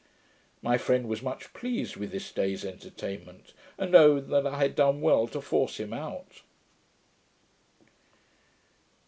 My 0.63 0.79
friend 0.79 1.07
was 1.07 1.21
much 1.21 1.53
pleased 1.53 1.95
with 1.95 2.09
this 2.11 2.31
day's 2.31 2.65
entertainment, 2.65 3.53
and 3.77 3.93
owned 3.93 4.29
that 4.31 4.47
I 4.47 4.57
had 4.57 4.73
done 4.75 4.99
well 4.99 5.27
to 5.27 5.39
force 5.41 5.79
him 5.79 5.93
out. 5.93 6.41